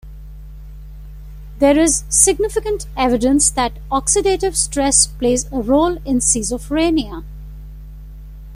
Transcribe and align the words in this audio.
There 1.59 1.77
is 1.77 2.05
significant 2.09 2.87
evidence 2.97 3.51
that 3.51 3.73
oxidative 3.91 4.55
stress 4.55 5.05
plays 5.05 5.45
a 5.51 5.61
role 5.61 5.97
in 6.05 6.17
schizophrenia. 6.17 7.23